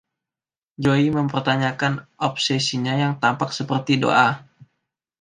Zooey 0.83 1.05
mempertanyakan 1.17 1.93
obsesinya 2.27 2.93
yang 3.03 3.13
tampak 3.23 3.49
seperti 3.59 3.93
doa. 4.03 4.29